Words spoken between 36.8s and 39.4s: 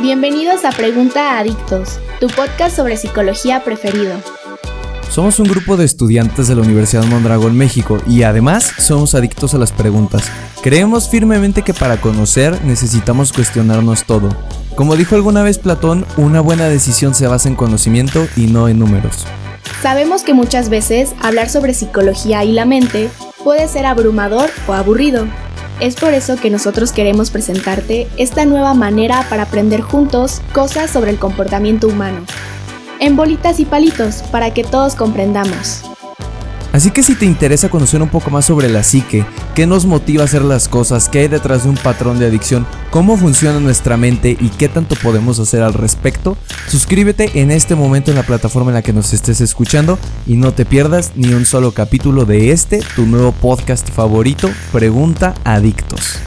que si te interesa conocer un poco más sobre la psique,